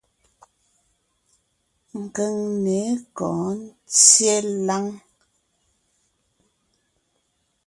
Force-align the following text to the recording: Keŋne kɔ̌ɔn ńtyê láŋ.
Keŋne 2.15 2.79
kɔ̌ɔn 3.17 3.57
ńtyê 3.87 4.37
láŋ. 4.67 4.85